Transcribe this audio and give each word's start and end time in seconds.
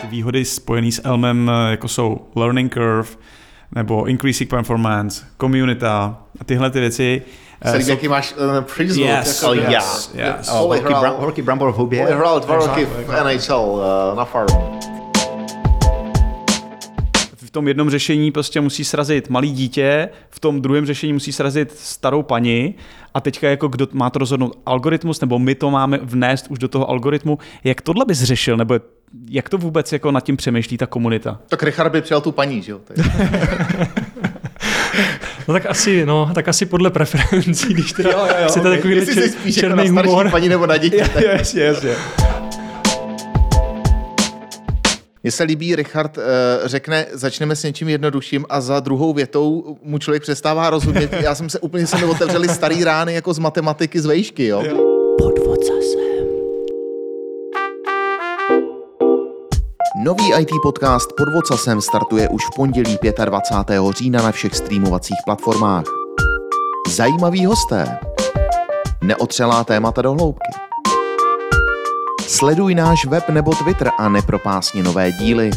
Ty 0.00 0.06
výhody 0.06 0.44
spojené 0.44 0.92
s 0.92 1.00
Elmem, 1.04 1.50
eh, 1.50 1.70
jako 1.70 1.88
jsou 1.88 2.20
learning 2.36 2.72
curve, 2.72 3.08
nebo 3.72 4.04
increasing 4.04 4.50
performance, 4.50 5.24
komunita 5.36 6.16
a 6.40 6.44
tyhle 6.44 6.70
ty 6.70 6.80
věci. 6.80 7.22
Se 7.64 7.76
líbí, 7.76 7.90
jaký 7.90 8.08
máš 8.08 8.34
uh, 8.34 8.64
přízvuk. 8.64 9.06
Yes, 9.06 9.42
jako, 9.42 9.54
yes, 9.54 9.70
yes. 9.70 10.10
yes. 10.14 10.50
Oh, 10.52 10.58
Horký, 10.58 10.94
bram, 11.00 11.14
horký 11.18 11.42
brambor 11.42 11.72
v 11.72 11.76
hubě. 11.76 12.06
Hrál 12.06 12.40
dva 12.40 12.56
roky 12.56 12.84
v 12.84 13.24
NHL 13.24 13.54
uh, 13.60 14.16
na 14.16 14.24
farmu. 14.24 14.79
V 17.50 17.52
tom 17.52 17.68
jednom 17.68 17.90
řešení 17.90 18.32
prostě 18.32 18.60
musí 18.60 18.84
srazit 18.84 19.30
malý 19.30 19.52
dítě, 19.52 20.08
v 20.30 20.40
tom 20.40 20.62
druhém 20.62 20.86
řešení 20.86 21.12
musí 21.12 21.32
srazit 21.32 21.72
starou 21.78 22.22
paní 22.22 22.74
a 23.14 23.20
teďka 23.20 23.48
jako 23.50 23.68
kdo 23.68 23.88
má 23.92 24.10
to 24.10 24.18
rozhodnout 24.18 24.58
algoritmus, 24.66 25.20
nebo 25.20 25.38
my 25.38 25.54
to 25.54 25.70
máme 25.70 25.98
vnést 26.02 26.46
už 26.48 26.58
do 26.58 26.68
toho 26.68 26.90
algoritmu. 26.90 27.38
Jak 27.64 27.80
tohle 27.80 28.04
bys 28.04 28.22
řešil, 28.22 28.56
nebo 28.56 28.74
jak 29.30 29.48
to 29.48 29.58
vůbec 29.58 29.92
jako 29.92 30.10
nad 30.10 30.20
tím 30.20 30.36
přemýšlí 30.36 30.76
ta 30.78 30.86
komunita? 30.86 31.40
Tak 31.48 31.62
Richard 31.62 31.90
by 31.92 32.02
přijal 32.02 32.20
tu 32.20 32.32
paní, 32.32 32.62
že 32.62 32.72
jo? 32.72 32.80
No 35.48 35.54
tak 35.54 35.66
asi, 35.66 36.06
no, 36.06 36.30
tak 36.34 36.48
asi 36.48 36.66
podle 36.66 36.90
preferencí, 36.90 37.74
když 37.74 37.92
teda 37.92 38.10
jo, 38.10 38.18
jo, 38.18 38.34
jo, 38.42 38.48
chcete 38.48 38.68
okay. 38.68 38.76
takový 38.78 38.96
Jestli 38.96 39.14
jsi 39.14 39.20
čer, 39.20 39.30
spíš 39.30 39.56
jako 39.56 39.68
černý 39.68 39.84
na 39.84 39.92
starší 39.92 40.10
humor. 40.10 40.30
paní 40.30 40.48
nebo 40.48 40.66
na 40.66 40.76
děti. 40.76 40.96
tak- 41.14 41.22
jasně, 41.24 41.62
jasně. 41.62 41.90
Mně 45.22 45.32
se 45.32 45.42
líbí, 45.42 45.76
Richard 45.76 46.16
uh, 46.16 46.22
řekne, 46.64 47.06
začneme 47.12 47.56
s 47.56 47.62
něčím 47.62 47.88
jednodušším 47.88 48.46
a 48.48 48.60
za 48.60 48.80
druhou 48.80 49.12
větou 49.12 49.76
mu 49.82 49.98
člověk 49.98 50.22
přestává 50.22 50.70
rozumět. 50.70 51.12
Já 51.12 51.34
jsem 51.34 51.50
se 51.50 51.60
úplně 51.60 51.86
se 51.86 51.98
mi 51.98 52.04
otevřeli 52.04 52.48
starý 52.48 52.84
rány 52.84 53.14
jako 53.14 53.32
z 53.32 53.38
matematiky 53.38 54.00
z 54.00 54.06
vejšky, 54.06 54.46
jo? 54.46 54.62
Nový 60.04 60.32
IT 60.40 60.50
podcast 60.62 61.12
pod 61.16 61.28
Vocasem 61.32 61.80
startuje 61.80 62.28
už 62.28 62.42
v 62.46 62.56
pondělí 62.56 62.98
25. 63.24 63.80
října 63.90 64.22
na 64.22 64.32
všech 64.32 64.54
streamovacích 64.54 65.18
platformách. 65.24 65.84
Zajímaví 66.88 67.46
hosté. 67.46 67.98
Neotřelá 69.02 69.64
témata 69.64 70.02
do 70.02 70.12
hloubky. 70.12 70.69
Sleduj 72.30 72.74
náš 72.74 73.10
web 73.10 73.28
nebo 73.28 73.50
Twitter 73.54 73.90
a 73.98 74.08
nepropásni 74.08 74.82
nové 74.82 75.12
díly. 75.12 75.50